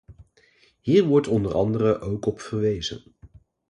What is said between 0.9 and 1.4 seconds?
wordt